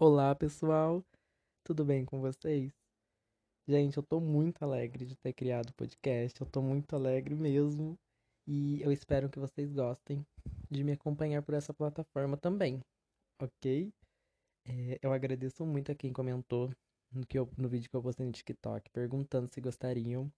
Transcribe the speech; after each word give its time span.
Olá, 0.00 0.32
pessoal. 0.32 1.04
Tudo 1.64 1.84
bem 1.84 2.04
com 2.04 2.20
vocês? 2.20 2.72
Gente, 3.66 3.96
eu 3.96 4.02
tô 4.04 4.20
muito 4.20 4.62
alegre 4.62 5.04
de 5.04 5.16
ter 5.16 5.32
criado 5.32 5.70
o 5.70 5.74
podcast. 5.74 6.40
Eu 6.40 6.46
tô 6.46 6.62
muito 6.62 6.94
alegre 6.94 7.34
mesmo. 7.34 7.98
E 8.46 8.80
eu 8.80 8.92
espero 8.92 9.28
que 9.28 9.40
vocês 9.40 9.72
gostem 9.72 10.24
de 10.70 10.84
me 10.84 10.92
acompanhar 10.92 11.42
por 11.42 11.52
essa 11.54 11.74
plataforma 11.74 12.36
também, 12.36 12.80
ok? 13.42 13.92
É, 14.64 15.00
eu 15.02 15.12
agradeço 15.12 15.66
muito 15.66 15.90
a 15.90 15.96
quem 15.96 16.12
comentou 16.12 16.70
no, 17.10 17.26
que 17.26 17.36
eu, 17.36 17.50
no 17.58 17.68
vídeo 17.68 17.90
que 17.90 17.96
eu 17.96 18.02
postei 18.02 18.24
no 18.24 18.30
TikTok, 18.30 18.88
perguntando 18.90 19.52
se 19.52 19.60
gostariam. 19.60 20.32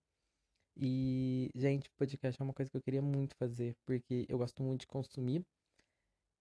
E, 0.74 1.50
gente, 1.54 1.90
podcast 1.98 2.40
é 2.40 2.44
uma 2.44 2.54
coisa 2.54 2.70
que 2.70 2.78
eu 2.78 2.82
queria 2.82 3.02
muito 3.02 3.36
fazer, 3.36 3.76
porque 3.84 4.24
eu 4.26 4.38
gosto 4.38 4.62
muito 4.62 4.80
de 4.80 4.86
consumir. 4.86 5.44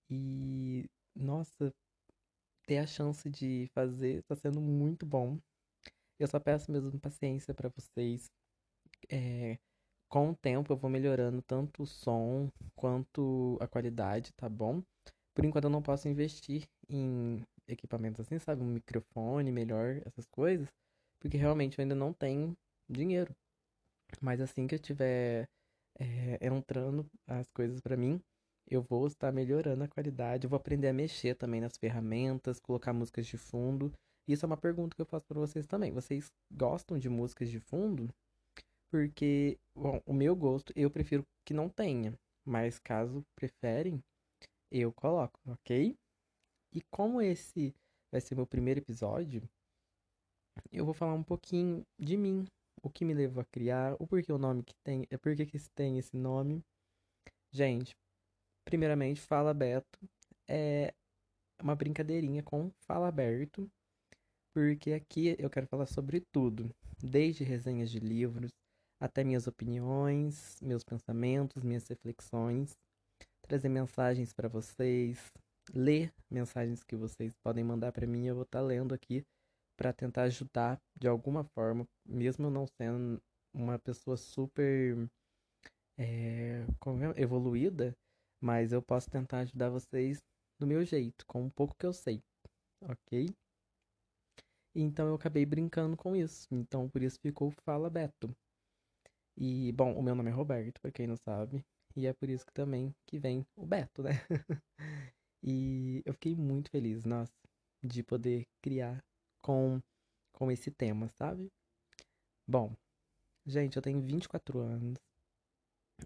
E, 0.09 0.89
nossa, 1.13 1.73
ter 2.69 2.77
a 2.77 2.85
chance 2.85 3.27
de 3.27 3.67
fazer 3.73 4.19
está 4.19 4.35
sendo 4.35 4.61
muito 4.61 5.03
bom. 5.03 5.39
Eu 6.19 6.27
só 6.27 6.39
peço 6.39 6.71
mesmo 6.71 6.99
paciência 6.99 7.51
para 7.51 7.67
vocês. 7.69 8.31
É, 9.09 9.57
com 10.07 10.29
o 10.29 10.35
tempo 10.35 10.71
eu 10.71 10.77
vou 10.77 10.89
melhorando 10.89 11.41
tanto 11.41 11.81
o 11.81 11.87
som 11.87 12.51
quanto 12.75 13.57
a 13.59 13.67
qualidade, 13.67 14.31
tá 14.33 14.47
bom? 14.47 14.83
Por 15.33 15.45
enquanto 15.45 15.63
eu 15.63 15.69
não 15.71 15.81
posso 15.81 16.07
investir 16.07 16.69
em 16.87 17.43
equipamentos 17.67 18.21
assim, 18.21 18.37
sabe? 18.37 18.61
Um 18.61 18.67
microfone 18.67 19.51
melhor, 19.51 20.03
essas 20.05 20.27
coisas, 20.27 20.67
porque 21.19 21.37
realmente 21.37 21.79
eu 21.79 21.83
ainda 21.83 21.95
não 21.95 22.13
tenho 22.13 22.55
dinheiro. 22.87 23.35
Mas 24.21 24.41
assim 24.41 24.67
que 24.67 24.75
eu 24.75 24.79
tiver 24.79 25.49
é, 25.99 26.37
entrando 26.45 27.09
as 27.27 27.49
coisas 27.49 27.81
para 27.81 27.97
mim, 27.97 28.21
eu 28.69 28.81
vou 28.81 29.07
estar 29.07 29.31
melhorando 29.31 29.83
a 29.83 29.87
qualidade, 29.87 30.45
eu 30.45 30.49
vou 30.49 30.57
aprender 30.57 30.87
a 30.87 30.93
mexer 30.93 31.35
também 31.35 31.59
nas 31.59 31.77
ferramentas, 31.77 32.59
colocar 32.59 32.93
músicas 32.93 33.25
de 33.25 33.37
fundo. 33.37 33.91
Isso 34.27 34.45
é 34.45 34.47
uma 34.47 34.57
pergunta 34.57 34.95
que 34.95 35.01
eu 35.01 35.05
faço 35.05 35.25
para 35.25 35.39
vocês 35.39 35.65
também. 35.65 35.91
Vocês 35.91 36.31
gostam 36.51 36.99
de 36.99 37.09
músicas 37.09 37.49
de 37.49 37.59
fundo? 37.59 38.07
Porque, 38.91 39.57
bom, 39.75 40.01
o 40.05 40.13
meu 40.13 40.35
gosto, 40.35 40.71
eu 40.75 40.89
prefiro 40.89 41.23
que 41.45 41.53
não 41.53 41.67
tenha, 41.67 42.13
mas 42.45 42.79
caso 42.79 43.23
preferem, 43.35 44.03
eu 44.71 44.91
coloco, 44.93 45.39
ok? 45.47 45.95
E 46.73 46.81
como 46.91 47.21
esse 47.21 47.73
vai 48.11 48.21
ser 48.21 48.35
meu 48.35 48.45
primeiro 48.45 48.79
episódio, 48.79 49.41
eu 50.71 50.85
vou 50.85 50.93
falar 50.93 51.13
um 51.13 51.23
pouquinho 51.23 51.83
de 51.99 52.17
mim, 52.17 52.45
o 52.83 52.89
que 52.89 53.05
me 53.05 53.13
levou 53.13 53.41
a 53.41 53.45
criar, 53.45 53.95
o 53.99 54.07
porquê 54.07 54.31
o 54.31 54.37
nome 54.37 54.63
que 54.63 54.73
tem, 54.83 55.07
é 55.09 55.17
porque 55.17 55.45
que 55.45 55.57
tem 55.75 55.97
esse 55.97 56.15
nome. 56.15 56.63
Gente, 57.51 57.95
Primeiramente, 58.69 59.19
Fala 59.19 59.51
Beto 59.51 59.99
é 60.47 60.93
uma 61.59 61.75
brincadeirinha 61.75 62.43
com 62.43 62.69
Fala 62.85 63.07
Aberto, 63.07 63.67
porque 64.53 64.93
aqui 64.93 65.35
eu 65.39 65.49
quero 65.49 65.65
falar 65.65 65.87
sobre 65.87 66.21
tudo, 66.31 66.69
desde 67.01 67.43
resenhas 67.43 67.89
de 67.89 67.97
livros 67.99 68.51
até 69.01 69.23
minhas 69.23 69.47
opiniões, 69.47 70.55
meus 70.61 70.83
pensamentos, 70.83 71.63
minhas 71.63 71.87
reflexões, 71.87 72.77
trazer 73.41 73.69
mensagens 73.69 74.33
para 74.33 74.47
vocês, 74.47 75.17
ler 75.73 76.13
mensagens 76.29 76.83
que 76.83 76.95
vocês 76.95 77.33
podem 77.43 77.63
mandar 77.63 77.91
para 77.91 78.05
mim, 78.05 78.27
eu 78.27 78.35
vou 78.35 78.43
estar 78.43 78.59
tá 78.59 78.65
lendo 78.65 78.93
aqui 78.93 79.25
para 79.75 79.91
tentar 79.91 80.25
ajudar 80.25 80.79
de 80.95 81.07
alguma 81.07 81.43
forma, 81.43 81.87
mesmo 82.05 82.45
eu 82.45 82.51
não 82.51 82.67
sendo 82.67 83.19
uma 83.51 83.79
pessoa 83.79 84.15
super 84.15 85.09
é, 85.97 86.63
evoluída, 87.17 87.97
mas 88.41 88.71
eu 88.71 88.81
posso 88.81 89.09
tentar 89.09 89.39
ajudar 89.39 89.69
vocês 89.69 90.19
do 90.59 90.67
meu 90.67 90.83
jeito, 90.83 91.25
com 91.25 91.43
um 91.43 91.49
pouco 91.49 91.75
que 91.75 91.85
eu 91.85 91.93
sei, 91.93 92.21
ok? 92.81 93.29
Então 94.75 95.07
eu 95.07 95.15
acabei 95.15 95.45
brincando 95.45 95.97
com 95.97 96.15
isso. 96.15 96.47
Então 96.51 96.89
por 96.89 97.01
isso 97.01 97.19
ficou 97.19 97.51
Fala 97.65 97.89
Beto. 97.89 98.35
E, 99.37 99.71
bom, 99.71 99.93
o 99.93 100.03
meu 100.03 100.15
nome 100.15 100.29
é 100.29 100.33
Roberto, 100.33 100.81
para 100.81 100.91
quem 100.91 101.07
não 101.07 101.15
sabe. 101.15 101.63
E 101.95 102.05
é 102.05 102.13
por 102.13 102.29
isso 102.29 102.45
que 102.45 102.53
também 102.53 102.93
que 103.05 103.17
vem 103.17 103.45
o 103.55 103.65
Beto, 103.65 104.03
né? 104.03 104.11
e 105.41 106.01
eu 106.05 106.13
fiquei 106.13 106.35
muito 106.35 106.69
feliz, 106.69 107.05
nossa, 107.05 107.31
de 107.81 108.03
poder 108.03 108.45
criar 108.61 109.03
com, 109.41 109.81
com 110.33 110.51
esse 110.51 110.69
tema, 110.69 111.09
sabe? 111.09 111.49
Bom, 112.47 112.75
gente, 113.45 113.77
eu 113.77 113.81
tenho 113.81 114.01
24 114.01 114.59
anos. 114.59 114.97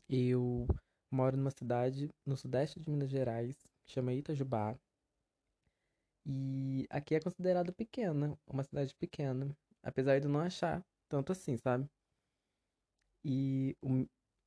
Eu 0.10 0.68
moro 1.14 1.38
numa 1.38 1.52
cidade 1.52 2.10
no 2.26 2.36
sudeste 2.36 2.80
de 2.80 2.90
Minas 2.90 3.10
Gerais, 3.10 3.56
que 3.86 3.94
chama 3.94 4.14
Itajubá. 4.14 4.76
E 6.26 6.88
aqui 6.90 7.16
é 7.16 7.20
considerado 7.20 7.72
pequena, 7.74 8.38
uma 8.48 8.64
cidade 8.64 8.96
pequena, 8.96 9.56
apesar 9.84 10.20
de 10.20 10.28
não 10.28 10.40
achar 10.40 10.82
tanto 11.10 11.32
assim, 11.32 11.56
sabe? 11.58 11.88
E 13.24 13.76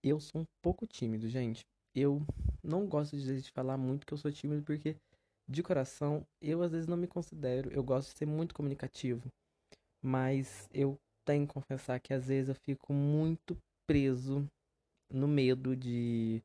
eu 0.03 0.19
sou 0.21 0.43
um 0.43 0.47
pouco 0.63 0.87
tímido, 0.87 1.29
gente. 1.29 1.65
Eu 1.95 2.21
não 2.63 2.87
gosto 2.87 3.17
de, 3.17 3.41
de 3.43 3.51
falar 3.53 3.77
muito 3.77 4.07
que 4.07 4.13
eu 4.13 4.19
sou 4.19 4.33
tímido 4.33 4.63
porque 4.65 4.97
de 5.49 5.63
coração 5.63 6.27
eu 6.41 6.63
às 6.63 6.73
vezes 6.73 6.89
não 6.89 6.97
me 6.97 7.07
considero, 7.07 7.71
eu 7.73 7.83
gosto 7.83 8.13
de 8.13 8.19
ser 8.19 8.27
muito 8.27 8.55
comunicativo, 8.55 9.29
mas 10.03 10.69
eu 10.73 10.99
tenho 11.25 11.47
que 11.47 11.55
confessar 11.55 12.01
que 12.01 12.13
às 12.13 12.27
vezes 12.27 12.49
eu 12.49 12.55
fico 12.55 12.93
muito 12.93 13.57
preso 13.87 14.47
no 15.11 15.29
medo 15.29 15.77
de 15.77 16.43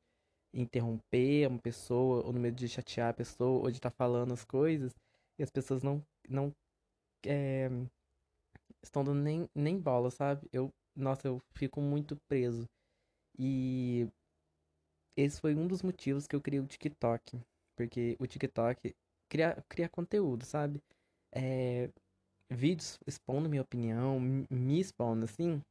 interromper 0.54 1.48
uma 1.48 1.60
pessoa, 1.60 2.26
ou 2.26 2.34
no 2.34 2.40
medo 2.40 2.56
de 2.56 2.68
chatear 2.68 3.10
a 3.10 3.14
pessoa, 3.14 3.64
ou 3.64 3.72
de 3.72 3.78
estar 3.78 3.92
tá 3.92 3.96
falando 3.96 4.34
as 4.34 4.44
coisas, 4.44 4.94
e 5.38 5.44
as 5.44 5.50
pessoas 5.50 5.84
não, 5.84 6.04
não 6.30 6.54
é, 7.26 7.70
estão 8.84 9.04
dando 9.04 9.22
nem, 9.22 9.50
nem 9.56 9.80
bola, 9.80 10.10
sabe? 10.12 10.48
Eu, 10.52 10.74
nossa, 10.96 11.28
eu 11.28 11.42
fico 11.54 11.82
muito 11.82 12.16
preso. 12.28 12.68
E 13.38 14.08
esse 15.16 15.40
foi 15.40 15.56
um 15.56 15.68
dos 15.68 15.82
motivos 15.82 16.28
que 16.28 16.36
eu 16.36 16.42
criei 16.42 16.60
o 16.60 16.68
TikTok. 16.68 17.40
Porque 17.76 18.16
o 18.20 18.28
TikTok 18.28 18.96
cria, 19.30 19.64
cria 19.70 19.90
conteúdo, 19.90 20.46
sabe? 20.46 20.82
É, 21.32 21.90
vídeos 22.50 23.00
expondo 23.08 23.50
minha 23.50 23.62
opinião, 23.62 24.20
me 24.20 24.80
expondo 24.80 25.26
assim, 25.26 25.62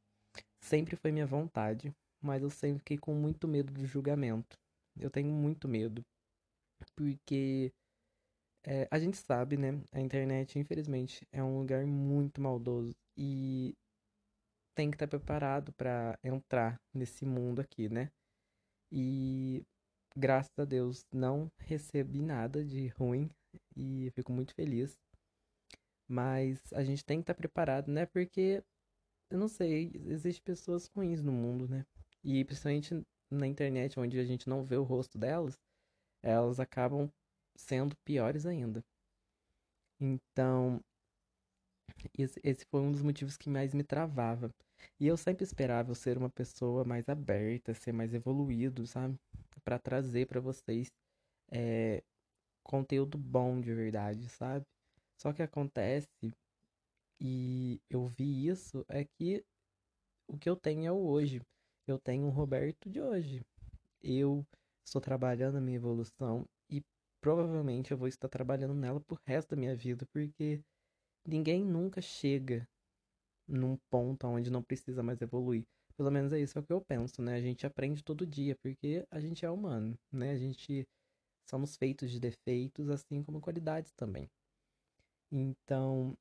sempre 0.59 0.95
foi 0.95 1.11
minha 1.11 1.25
vontade. 1.25 1.93
Mas 2.21 2.43
eu 2.43 2.49
sempre 2.49 2.79
fiquei 2.79 2.97
com 2.97 3.13
muito 3.13 3.47
medo 3.47 3.71
do 3.73 3.85
julgamento. 3.85 4.57
Eu 5.01 5.09
tenho 5.09 5.29
muito 5.29 5.67
medo. 5.67 6.01
Porque 6.95 7.71
é, 8.65 8.87
a 8.91 8.99
gente 8.99 9.17
sabe, 9.17 9.57
né? 9.57 9.81
A 9.91 9.99
internet, 9.99 10.59
infelizmente, 10.59 11.27
é 11.31 11.43
um 11.43 11.59
lugar 11.59 11.85
muito 11.85 12.41
maldoso. 12.41 12.95
E 13.17 13.73
tem 14.75 14.89
que 14.89 14.95
estar 14.95 15.07
preparado 15.07 15.73
para 15.73 16.17
entrar 16.23 16.79
nesse 16.93 17.25
mundo 17.25 17.61
aqui, 17.61 17.89
né? 17.89 18.09
E 18.91 19.63
graças 20.15 20.51
a 20.57 20.65
Deus 20.65 21.05
não 21.13 21.51
recebi 21.59 22.21
nada 22.21 22.63
de 22.63 22.87
ruim 22.89 23.29
e 23.75 24.11
fico 24.15 24.31
muito 24.31 24.53
feliz. 24.53 24.97
Mas 26.07 26.59
a 26.73 26.83
gente 26.83 27.05
tem 27.05 27.19
que 27.19 27.23
estar 27.23 27.33
preparado, 27.35 27.89
né? 27.89 28.05
Porque 28.05 28.63
eu 29.29 29.39
não 29.39 29.47
sei, 29.47 29.91
existem 30.05 30.43
pessoas 30.43 30.87
ruins 30.87 31.21
no 31.21 31.31
mundo, 31.31 31.67
né? 31.67 31.85
E 32.23 32.43
principalmente 32.43 33.01
na 33.35 33.47
internet, 33.47 33.99
onde 33.99 34.19
a 34.19 34.23
gente 34.23 34.47
não 34.49 34.63
vê 34.63 34.77
o 34.77 34.83
rosto 34.83 35.17
delas, 35.17 35.57
elas 36.23 36.59
acabam 36.59 37.11
sendo 37.55 37.95
piores 38.05 38.45
ainda. 38.45 38.83
Então, 39.99 40.81
esse, 42.17 42.65
foi 42.69 42.81
um 42.81 42.91
dos 42.91 43.03
motivos 43.03 43.37
que 43.37 43.49
mais 43.49 43.73
me 43.73 43.83
travava. 43.83 44.51
E 44.99 45.07
eu 45.07 45.15
sempre 45.17 45.43
esperava 45.43 45.91
eu 45.91 45.95
ser 45.95 46.17
uma 46.17 46.29
pessoa 46.29 46.83
mais 46.83 47.07
aberta, 47.07 47.73
ser 47.73 47.91
mais 47.91 48.13
evoluído, 48.13 48.87
sabe? 48.87 49.17
para 49.63 49.79
trazer 49.79 50.27
para 50.27 50.39
vocês 50.39 50.91
é, 51.51 52.03
conteúdo 52.63 53.17
bom 53.17 53.59
de 53.61 53.73
verdade, 53.73 54.27
sabe? 54.29 54.65
Só 55.17 55.31
que 55.33 55.43
acontece, 55.43 56.07
e 57.19 57.79
eu 57.89 58.05
vi 58.07 58.47
isso, 58.47 58.83
é 58.89 59.05
que 59.05 59.43
o 60.27 60.37
que 60.37 60.49
eu 60.49 60.55
tenho 60.55 60.87
é 60.87 60.91
o 60.91 60.97
hoje 60.97 61.41
eu 61.91 61.99
tenho 61.99 62.25
um 62.25 62.29
Roberto 62.29 62.89
de 62.89 63.01
hoje. 63.01 63.45
Eu 64.01 64.45
estou 64.85 65.01
trabalhando 65.01 65.57
a 65.57 65.61
minha 65.61 65.77
evolução 65.77 66.45
e 66.69 66.83
provavelmente 67.21 67.91
eu 67.91 67.97
vou 67.97 68.07
estar 68.07 68.27
trabalhando 68.27 68.73
nela 68.73 68.99
pro 68.99 69.19
resto 69.25 69.49
da 69.49 69.55
minha 69.57 69.75
vida, 69.75 70.05
porque 70.11 70.63
ninguém 71.25 71.63
nunca 71.63 72.01
chega 72.01 72.67
num 73.47 73.77
ponto 73.89 74.25
onde 74.27 74.49
não 74.49 74.63
precisa 74.63 75.03
mais 75.03 75.21
evoluir. 75.21 75.65
Pelo 75.97 76.09
menos 76.09 76.33
é 76.33 76.39
isso 76.39 76.57
é 76.57 76.61
o 76.61 76.63
que 76.63 76.73
eu 76.73 76.81
penso, 76.81 77.21
né? 77.21 77.35
A 77.35 77.41
gente 77.41 77.65
aprende 77.65 78.03
todo 78.03 78.25
dia, 78.25 78.55
porque 78.55 79.05
a 79.11 79.19
gente 79.19 79.45
é 79.45 79.49
humano, 79.49 79.97
né? 80.11 80.31
A 80.31 80.37
gente 80.37 80.87
somos 81.45 81.75
feitos 81.75 82.09
de 82.09 82.19
defeitos, 82.19 82.89
assim 82.89 83.21
como 83.23 83.41
qualidades 83.41 83.91
também. 83.93 84.29
Então, 85.31 86.17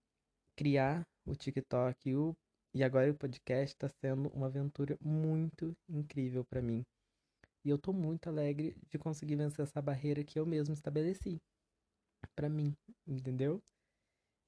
criar 0.57 1.07
o 1.25 1.35
TikTok, 1.35 2.15
o 2.15 2.37
e 2.75 2.85
agora 2.85 3.11
o 3.11 3.15
podcast 3.15 3.75
está 3.75 3.89
sendo 3.89 4.29
uma 4.31 4.47
aventura 4.47 4.97
muito 5.01 5.77
incrível 5.89 6.45
para 6.45 6.63
mim. 6.63 6.85
E 7.65 7.69
eu 7.69 7.79
tô 7.79 7.93
muito 7.93 8.29
alegre 8.29 8.77
de 8.89 8.99
conseguir 8.99 9.37
vencer 9.37 9.63
essa 9.63 9.83
barreira 9.83 10.25
que 10.25 10.39
eu 10.39 10.47
mesmo 10.47 10.73
estabeleci 10.73 11.41
para 12.35 12.49
mim, 12.49 12.75
entendeu? 13.07 13.63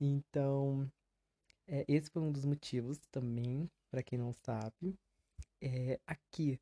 Então, 0.01 0.91
é, 1.67 1.85
esse 1.89 2.11
foi 2.11 2.23
um 2.23 2.33
dos 2.33 2.45
motivos 2.45 2.99
também, 3.11 3.71
para 3.91 4.03
quem 4.03 4.19
não 4.19 4.33
sabe. 4.33 4.95
É, 5.61 6.01
aqui, 6.07 6.59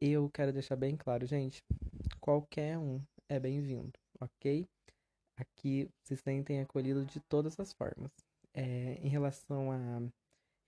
eu 0.00 0.28
quero 0.30 0.52
deixar 0.52 0.76
bem 0.76 0.96
claro, 0.96 1.26
gente, 1.26 1.62
qualquer 2.20 2.78
um 2.78 3.00
é 3.28 3.38
bem-vindo, 3.38 3.92
ok? 4.20 4.66
Aqui 5.36 5.88
se 6.02 6.16
sentem 6.16 6.60
acolhidos 6.60 7.06
de 7.06 7.20
todas 7.20 7.58
as 7.60 7.72
formas. 7.72 8.10
É, 8.54 8.94
em 8.94 9.08
relação 9.08 9.70
à 9.70 10.00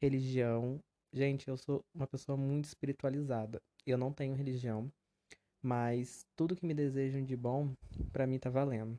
religião, 0.01 0.81
gente, 1.13 1.49
eu 1.49 1.57
sou 1.57 1.85
uma 1.95 2.07
pessoa 2.07 2.37
muito 2.37 2.65
espiritualizada. 2.65 3.61
Eu 3.87 3.99
não 3.99 4.13
tenho 4.13 4.35
religião, 4.35 4.91
mas 5.63 6.25
tudo 6.37 6.57
que 6.57 6.65
me 6.67 6.75
desejam 6.75 7.23
de 7.25 7.37
bom, 7.37 7.75
para 8.13 8.27
mim 8.27 8.39
tá 8.39 8.49
valendo. 8.49 8.97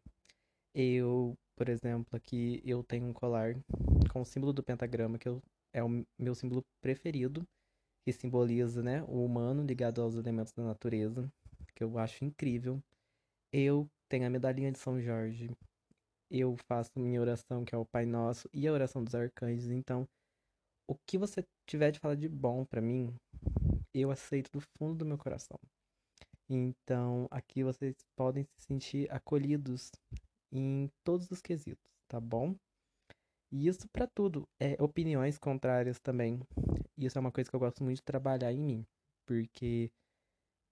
Eu, 0.75 1.33
por 1.55 1.69
exemplo, 1.69 2.15
aqui 2.15 2.61
eu 2.63 2.83
tenho 2.83 3.07
um 3.07 3.13
colar 3.13 3.55
com 4.11 4.21
o 4.21 4.25
símbolo 4.25 4.53
do 4.53 4.63
pentagrama, 4.63 5.17
que 5.17 5.27
eu, 5.27 5.41
é 5.73 5.83
o 5.83 6.05
meu 6.19 6.35
símbolo 6.35 6.63
preferido, 6.81 7.45
que 8.05 8.13
simboliza, 8.13 8.81
né, 8.83 9.03
o 9.03 9.25
humano 9.25 9.63
ligado 9.63 10.01
aos 10.01 10.15
elementos 10.15 10.53
da 10.53 10.63
natureza, 10.63 11.31
que 11.75 11.83
eu 11.83 11.97
acho 11.97 12.23
incrível. 12.23 12.79
Eu 13.51 13.87
tenho 14.07 14.27
a 14.27 14.29
medalhinha 14.29 14.71
de 14.71 14.77
São 14.77 15.01
Jorge. 15.01 15.49
Eu 16.29 16.55
faço 16.67 16.91
minha 16.95 17.19
oração, 17.19 17.65
que 17.65 17.75
é 17.75 17.77
o 17.77 17.85
Pai 17.85 18.05
Nosso, 18.05 18.49
e 18.53 18.67
a 18.67 18.71
oração 18.71 19.03
dos 19.03 19.13
arcanjos. 19.13 19.69
Então, 19.69 20.07
o 20.91 20.97
que 21.07 21.17
você 21.17 21.45
tiver 21.65 21.89
de 21.89 21.99
falar 21.99 22.15
de 22.15 22.27
bom 22.27 22.65
para 22.65 22.81
mim, 22.81 23.15
eu 23.93 24.11
aceito 24.11 24.51
do 24.51 24.59
fundo 24.77 24.95
do 24.95 25.05
meu 25.05 25.17
coração. 25.17 25.57
Então, 26.49 27.29
aqui 27.31 27.63
vocês 27.63 27.95
podem 28.13 28.43
se 28.43 28.65
sentir 28.65 29.09
acolhidos 29.09 29.89
em 30.51 30.91
todos 31.01 31.31
os 31.31 31.41
quesitos, 31.41 31.89
tá 32.09 32.19
bom? 32.19 32.53
E 33.53 33.67
isso 33.67 33.87
para 33.87 34.05
tudo, 34.05 34.45
é 34.59 34.75
opiniões 34.83 35.37
contrárias 35.37 35.97
também. 35.97 36.41
Isso 36.97 37.17
é 37.17 37.21
uma 37.21 37.31
coisa 37.31 37.49
que 37.49 37.55
eu 37.55 37.59
gosto 37.59 37.85
muito 37.85 37.97
de 37.97 38.03
trabalhar 38.03 38.51
em 38.51 38.59
mim, 38.59 38.85
porque 39.25 39.89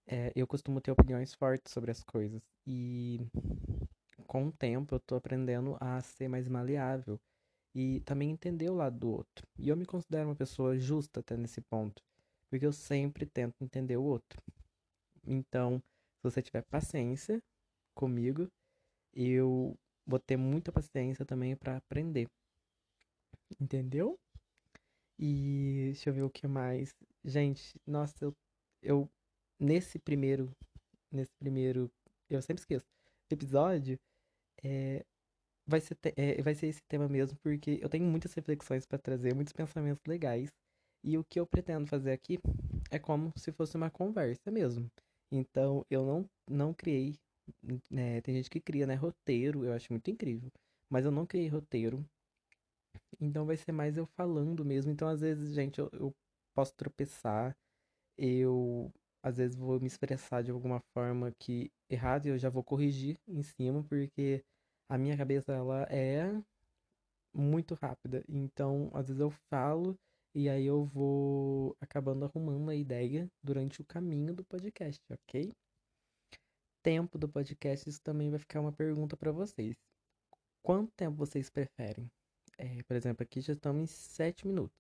é, 0.05 0.33
eu 0.35 0.45
costumo 0.45 0.81
ter 0.81 0.91
opiniões 0.91 1.33
fortes 1.33 1.71
sobre 1.71 1.91
as 1.91 2.03
coisas 2.03 2.41
e 2.67 3.21
com 4.27 4.47
o 4.47 4.51
tempo 4.51 4.95
eu 4.95 4.99
tô 4.99 5.15
aprendendo 5.15 5.77
a 5.79 6.01
ser 6.01 6.27
mais 6.27 6.49
maleável 6.49 7.17
e 7.79 8.01
também 8.01 8.29
entender 8.29 8.69
o 8.69 8.75
lado 8.75 8.99
do 8.99 9.09
outro. 9.09 9.47
E 9.57 9.69
eu 9.69 9.77
me 9.77 9.85
considero 9.85 10.27
uma 10.27 10.35
pessoa 10.35 10.77
justa 10.77 11.21
até 11.21 11.37
nesse 11.37 11.61
ponto, 11.61 12.03
porque 12.49 12.65
eu 12.65 12.73
sempre 12.73 13.25
tento 13.25 13.63
entender 13.63 13.95
o 13.95 14.03
outro. 14.03 14.41
Então, 15.25 15.81
se 16.17 16.23
você 16.23 16.41
tiver 16.41 16.63
paciência 16.63 17.41
comigo, 17.95 18.51
eu 19.13 19.77
vou 20.05 20.19
ter 20.19 20.35
muita 20.35 20.73
paciência 20.73 21.25
também 21.25 21.55
para 21.55 21.77
aprender. 21.77 22.27
Entendeu? 23.59 24.19
E 25.17 25.91
deixa 25.93 26.09
eu 26.09 26.13
ver 26.13 26.23
o 26.23 26.29
que 26.29 26.47
mais. 26.47 26.93
Gente, 27.23 27.79
nossa, 27.87 28.25
eu, 28.25 28.35
eu 28.81 29.09
nesse 29.57 29.97
primeiro 29.97 30.53
nesse 31.09 31.33
primeiro, 31.37 31.89
eu 32.29 32.41
sempre 32.41 32.61
esqueço, 32.61 32.85
episódio, 33.29 33.97
é, 34.63 35.05
vai 35.69 35.79
ser 35.81 35.97
é, 36.17 36.41
vai 36.41 36.55
ser 36.55 36.67
esse 36.67 36.81
tema 36.83 37.07
mesmo, 37.07 37.37
porque 37.43 37.79
eu 37.81 37.89
tenho 37.89 38.05
muitas 38.05 38.33
reflexões 38.33 38.85
para 38.85 38.97
trazer, 38.97 39.35
muitos 39.35 39.53
pensamentos 39.53 40.03
legais. 40.05 40.49
E 41.03 41.17
o 41.17 41.23
que 41.23 41.39
eu 41.39 41.47
pretendo 41.47 41.87
fazer 41.87 42.11
aqui 42.11 42.39
é 42.91 42.99
como 42.99 43.31
se 43.37 43.51
fosse 43.51 43.77
uma 43.77 43.89
conversa 43.89 44.51
mesmo. 44.51 44.91
Então, 45.31 45.85
eu 45.89 46.05
não, 46.05 46.29
não 46.49 46.73
criei. 46.73 47.15
Né, 47.89 48.21
tem 48.21 48.35
gente 48.35 48.49
que 48.49 48.59
cria, 48.59 48.85
né? 48.85 48.95
Roteiro, 48.95 49.63
eu 49.65 49.73
acho 49.73 49.93
muito 49.93 50.09
incrível. 50.11 50.51
Mas 50.89 51.05
eu 51.05 51.11
não 51.11 51.25
criei 51.25 51.47
roteiro. 51.47 52.05
Então, 53.19 53.45
vai 53.45 53.57
ser 53.57 53.71
mais 53.71 53.97
eu 53.97 54.05
falando 54.05 54.65
mesmo. 54.65 54.91
Então, 54.91 55.07
às 55.07 55.21
vezes, 55.21 55.53
gente, 55.53 55.79
eu, 55.79 55.89
eu 55.93 56.15
posso 56.53 56.73
tropeçar. 56.75 57.55
Eu, 58.17 58.91
às 59.23 59.37
vezes, 59.37 59.55
vou 59.55 59.79
me 59.79 59.87
expressar 59.87 60.43
de 60.43 60.51
alguma 60.51 60.81
forma 60.93 61.33
que 61.39 61.71
errada 61.89 62.27
e 62.27 62.31
eu 62.31 62.37
já 62.37 62.49
vou 62.49 62.63
corrigir 62.63 63.17
em 63.27 63.41
cima, 63.43 63.83
porque 63.83 64.43
a 64.89 64.97
minha 64.97 65.15
cabeça, 65.15 65.53
ela 65.53 65.83
é 65.83 66.41
muito 67.33 67.75
rápida. 67.75 68.23
Então, 68.27 68.89
às 68.93 69.07
vezes 69.07 69.21
eu 69.21 69.31
falo 69.49 69.97
e 70.35 70.49
aí 70.49 70.65
eu 70.65 70.83
vou 70.83 71.75
acabando 71.79 72.25
arrumando 72.25 72.69
a 72.69 72.75
ideia 72.75 73.29
durante 73.43 73.81
o 73.81 73.85
caminho 73.85 74.33
do 74.33 74.43
podcast, 74.43 75.01
ok? 75.11 75.53
Tempo 76.83 77.17
do 77.17 77.27
podcast, 77.29 77.89
isso 77.89 78.01
também 78.01 78.29
vai 78.29 78.39
ficar 78.39 78.61
uma 78.61 78.71
pergunta 78.71 79.15
para 79.15 79.31
vocês. 79.31 79.75
Quanto 80.63 80.91
tempo 80.95 81.17
vocês 81.17 81.49
preferem? 81.49 82.09
É, 82.57 82.83
por 82.83 82.95
exemplo, 82.95 83.23
aqui 83.23 83.41
já 83.41 83.53
estamos 83.53 83.81
em 83.83 83.87
7 83.87 84.47
minutos. 84.47 84.77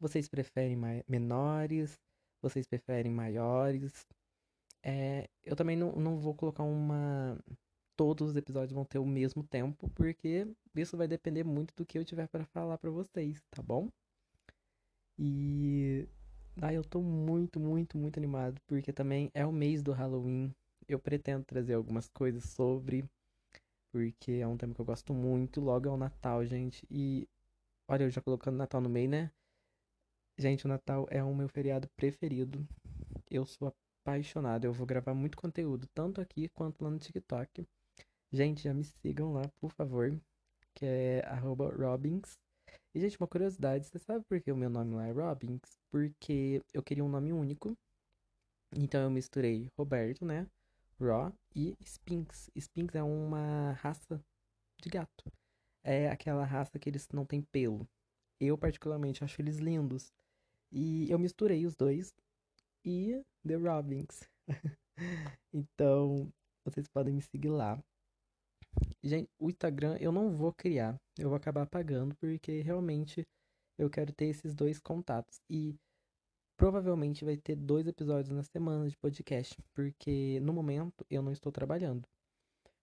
Vocês 0.00 0.28
preferem 0.28 0.76
menores? 1.08 1.98
Vocês 2.40 2.66
preferem 2.66 3.12
maiores? 3.12 4.06
É, 4.82 5.28
eu 5.42 5.56
também 5.56 5.76
não, 5.76 5.92
não 5.92 6.18
vou 6.18 6.34
colocar 6.34 6.62
uma. 6.62 7.38
Todos 7.98 8.30
os 8.30 8.36
episódios 8.36 8.70
vão 8.72 8.84
ter 8.84 9.00
o 9.00 9.04
mesmo 9.04 9.42
tempo, 9.42 9.90
porque 9.90 10.46
isso 10.76 10.96
vai 10.96 11.08
depender 11.08 11.42
muito 11.42 11.74
do 11.74 11.84
que 11.84 11.98
eu 11.98 12.04
tiver 12.04 12.28
para 12.28 12.44
falar 12.44 12.78
para 12.78 12.90
vocês, 12.90 13.42
tá 13.50 13.60
bom? 13.60 13.90
E 15.18 16.06
daí 16.56 16.76
eu 16.76 16.84
tô 16.84 17.02
muito, 17.02 17.58
muito, 17.58 17.98
muito 17.98 18.16
animado, 18.16 18.60
porque 18.68 18.92
também 18.92 19.32
é 19.34 19.44
o 19.44 19.50
mês 19.50 19.82
do 19.82 19.90
Halloween. 19.90 20.54
Eu 20.86 21.00
pretendo 21.00 21.44
trazer 21.44 21.74
algumas 21.74 22.08
coisas 22.08 22.44
sobre, 22.44 23.04
porque 23.90 24.30
é 24.30 24.46
um 24.46 24.56
tema 24.56 24.72
que 24.72 24.80
eu 24.80 24.84
gosto 24.84 25.12
muito. 25.12 25.60
Logo 25.60 25.88
é 25.88 25.90
o 25.90 25.96
Natal, 25.96 26.46
gente. 26.46 26.86
E 26.88 27.28
olha, 27.88 28.04
eu 28.04 28.10
já 28.10 28.20
colocando 28.20 28.56
Natal 28.56 28.80
no 28.80 28.88
meio, 28.88 29.10
né? 29.10 29.32
Gente, 30.38 30.66
o 30.66 30.68
Natal 30.68 31.04
é 31.10 31.20
o 31.20 31.34
meu 31.34 31.48
feriado 31.48 31.88
preferido. 31.96 32.64
Eu 33.28 33.44
sou 33.44 33.74
apaixonado. 34.04 34.66
Eu 34.66 34.72
vou 34.72 34.86
gravar 34.86 35.14
muito 35.14 35.36
conteúdo, 35.36 35.88
tanto 35.88 36.20
aqui 36.20 36.48
quanto 36.50 36.84
lá 36.84 36.90
no 36.90 36.98
TikTok. 37.00 37.66
Gente, 38.32 38.62
já 38.62 38.74
me 38.74 38.84
sigam 38.84 39.32
lá, 39.32 39.42
por 39.60 39.72
favor, 39.72 40.18
que 40.74 40.84
é 40.84 41.22
Robins 41.40 42.38
e, 42.94 43.00
gente, 43.00 43.18
uma 43.20 43.28
curiosidade, 43.28 43.86
você 43.86 43.98
sabe 43.98 44.24
por 44.24 44.40
que 44.40 44.50
o 44.50 44.56
meu 44.56 44.70
nome 44.70 44.94
lá 44.94 45.06
é 45.06 45.12
Robbins? 45.12 45.78
Porque 45.90 46.62
eu 46.72 46.82
queria 46.82 47.04
um 47.04 47.08
nome 47.08 47.32
único. 47.32 47.76
Então 48.74 49.02
eu 49.02 49.10
misturei 49.10 49.70
Roberto, 49.76 50.24
né? 50.24 50.46
Raw 50.98 51.32
e 51.54 51.76
Sphinx. 51.80 52.50
Sphinx 52.56 52.94
é 52.94 53.02
uma 53.02 53.72
raça 53.72 54.20
de 54.82 54.88
gato. 54.88 55.30
É 55.84 56.08
aquela 56.10 56.44
raça 56.44 56.78
que 56.78 56.88
eles 56.88 57.06
não 57.12 57.24
têm 57.24 57.42
pelo. 57.42 57.88
Eu, 58.40 58.58
particularmente, 58.58 59.22
acho 59.22 59.40
eles 59.40 59.58
lindos. 59.58 60.12
E 60.72 61.10
eu 61.10 61.18
misturei 61.18 61.66
os 61.66 61.76
dois 61.76 62.14
e 62.84 63.22
The 63.46 63.54
Robins. 63.54 64.28
então, 65.52 66.32
vocês 66.64 66.88
podem 66.88 67.14
me 67.14 67.22
seguir 67.22 67.50
lá. 67.50 67.80
Gente, 69.02 69.30
o 69.38 69.48
Instagram 69.48 69.96
eu 70.00 70.10
não 70.10 70.36
vou 70.36 70.52
criar. 70.52 71.00
Eu 71.18 71.28
vou 71.28 71.36
acabar 71.36 71.62
apagando 71.62 72.14
porque 72.16 72.60
realmente 72.60 73.26
eu 73.78 73.88
quero 73.88 74.12
ter 74.12 74.26
esses 74.26 74.54
dois 74.54 74.80
contatos. 74.80 75.40
E 75.48 75.76
provavelmente 76.56 77.24
vai 77.24 77.36
ter 77.36 77.54
dois 77.54 77.86
episódios 77.86 78.34
na 78.34 78.42
semana 78.42 78.88
de 78.88 78.96
podcast, 78.96 79.56
porque 79.72 80.40
no 80.40 80.52
momento 80.52 81.06
eu 81.08 81.22
não 81.22 81.32
estou 81.32 81.52
trabalhando. 81.52 82.06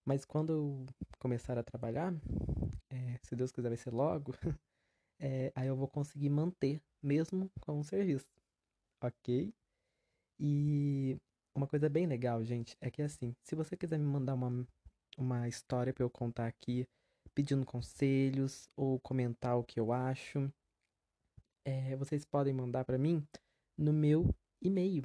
Mas 0.06 0.24
quando 0.24 0.54
eu 0.54 0.86
começar 1.20 1.58
a 1.58 1.64
trabalhar, 1.64 2.14
é, 2.90 3.18
se 3.22 3.36
Deus 3.36 3.52
quiser 3.52 3.70
vai 3.70 3.78
ser 3.78 3.92
logo, 3.92 4.34
é, 5.20 5.52
aí 5.56 5.68
eu 5.68 5.76
vou 5.76 5.88
conseguir 5.88 6.30
manter 6.30 6.82
mesmo 7.04 7.52
com 7.60 7.80
o 7.80 7.84
serviço, 7.84 8.28
ok? 9.02 9.54
E 10.40 11.18
uma 11.54 11.68
coisa 11.68 11.90
bem 11.90 12.06
legal, 12.06 12.44
gente, 12.44 12.78
é 12.80 12.90
que 12.90 13.02
assim, 13.02 13.36
se 13.44 13.56
você 13.56 13.76
quiser 13.76 13.98
me 13.98 14.06
mandar 14.06 14.36
uma 14.36 14.66
uma 15.18 15.48
história 15.48 15.94
para 15.94 16.04
eu 16.04 16.10
contar 16.10 16.48
aqui, 16.48 16.88
pedindo 17.34 17.66
conselhos 17.66 18.70
ou 18.76 19.00
comentar 19.00 19.58
o 19.58 19.64
que 19.64 19.80
eu 19.80 19.92
acho, 19.92 20.52
é, 21.66 21.96
vocês 21.96 22.26
podem 22.26 22.54
mandar 22.54 22.86
para 22.86 22.98
mim 22.98 23.26
no 23.78 23.92
meu 23.92 24.34
e-mail. 24.62 25.04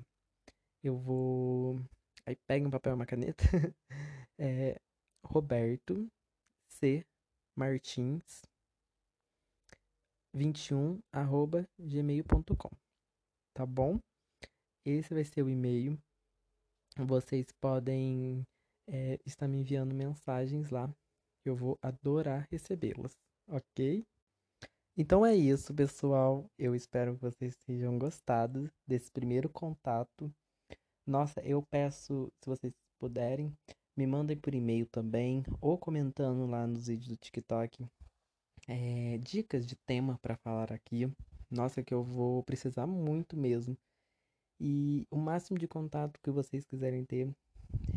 Eu 0.82 0.96
vou. 0.96 1.80
Aí 2.26 2.36
pega 2.46 2.66
um 2.66 2.70
papel 2.70 2.92
e 2.92 2.94
uma 2.94 3.06
caneta. 3.06 3.42
é, 4.38 4.80
Roberto 5.24 6.10
C. 6.68 7.04
Martins 7.56 8.42
21 10.32 11.00
arroba 11.12 11.68
gmail.com. 11.78 12.70
Tá 13.54 13.66
bom? 13.66 13.98
Esse 14.84 15.12
vai 15.12 15.24
ser 15.24 15.42
o 15.42 15.50
e-mail. 15.50 15.98
Vocês 16.96 17.52
podem 17.60 18.46
é, 18.90 19.20
está 19.24 19.46
me 19.46 19.58
enviando 19.58 19.94
mensagens 19.94 20.70
lá. 20.70 20.92
Eu 21.44 21.54
vou 21.56 21.78
adorar 21.80 22.46
recebê-las, 22.50 23.16
ok? 23.48 24.04
Então 24.96 25.24
é 25.24 25.34
isso, 25.34 25.72
pessoal. 25.72 26.50
Eu 26.58 26.74
espero 26.74 27.14
que 27.14 27.22
vocês 27.22 27.56
tenham 27.64 27.98
gostado 27.98 28.70
desse 28.86 29.10
primeiro 29.10 29.48
contato. 29.48 30.32
Nossa, 31.06 31.40
eu 31.42 31.62
peço, 31.62 32.30
se 32.40 32.46
vocês 32.46 32.74
puderem, 32.98 33.56
me 33.96 34.06
mandem 34.06 34.36
por 34.36 34.54
e-mail 34.54 34.86
também, 34.86 35.42
ou 35.60 35.78
comentando 35.78 36.46
lá 36.46 36.66
nos 36.66 36.88
vídeos 36.88 37.08
do 37.08 37.16
TikTok, 37.16 37.86
é, 38.68 39.18
dicas 39.18 39.66
de 39.66 39.76
tema 39.76 40.18
para 40.20 40.36
falar 40.36 40.72
aqui. 40.72 41.10
Nossa, 41.50 41.82
que 41.82 41.94
eu 41.94 42.02
vou 42.02 42.42
precisar 42.42 42.86
muito 42.86 43.36
mesmo. 43.36 43.76
E 44.60 45.06
o 45.10 45.16
máximo 45.16 45.58
de 45.58 45.66
contato 45.66 46.20
que 46.22 46.30
vocês 46.30 46.66
quiserem 46.66 47.04
ter, 47.04 47.34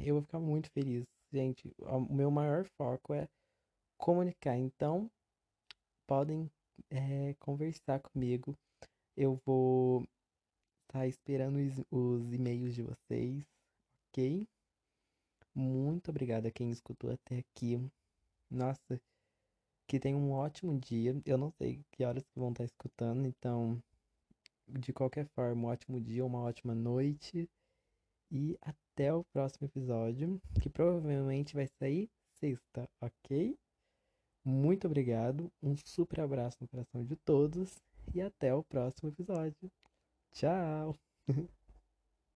eu 0.01 0.15
vou 0.15 0.23
ficar 0.23 0.39
muito 0.39 0.69
feliz. 0.71 1.05
Gente, 1.31 1.73
o 1.79 2.13
meu 2.13 2.29
maior 2.29 2.65
foco 2.77 3.13
é 3.13 3.27
comunicar. 3.97 4.57
Então, 4.57 5.09
podem 6.05 6.51
é, 6.89 7.33
conversar 7.39 7.99
comigo. 7.99 8.57
Eu 9.15 9.39
vou 9.45 10.01
estar 10.83 10.99
tá 10.99 11.07
esperando 11.07 11.57
os, 11.57 11.85
os 11.91 12.33
e-mails 12.33 12.75
de 12.75 12.83
vocês, 12.83 13.43
ok? 14.09 14.47
Muito 15.55 16.09
obrigada 16.09 16.47
a 16.47 16.51
quem 16.51 16.71
escutou 16.71 17.11
até 17.11 17.39
aqui. 17.39 17.79
Nossa, 18.49 19.01
que 19.87 19.99
tenham 19.99 20.19
um 20.19 20.31
ótimo 20.31 20.79
dia. 20.79 21.19
Eu 21.25 21.37
não 21.37 21.51
sei 21.51 21.79
que 21.91 22.03
horas 22.03 22.23
que 22.23 22.39
vão 22.39 22.51
estar 22.51 22.63
escutando, 22.63 23.25
então, 23.27 23.81
de 24.67 24.91
qualquer 24.93 25.27
forma, 25.27 25.67
um 25.67 25.71
ótimo 25.71 25.99
dia, 26.01 26.25
uma 26.25 26.41
ótima 26.41 26.73
noite. 26.75 27.49
E 28.35 28.57
até 28.61 29.13
o 29.13 29.23
próximo 29.25 29.67
episódio, 29.67 30.41
que 30.59 30.67
provavelmente 30.67 31.53
vai 31.53 31.67
sair 31.67 32.09
sexta, 32.39 32.89
ok? 32.99 33.55
Muito 34.43 34.87
obrigado, 34.87 35.51
um 35.61 35.75
super 35.77 36.21
abraço 36.21 36.57
no 36.59 36.67
coração 36.67 37.05
de 37.05 37.15
todos 37.15 37.79
e 38.11 38.19
até 38.21 38.51
o 38.51 38.63
próximo 38.63 39.09
episódio. 39.09 39.71
Tchau! 40.31 40.95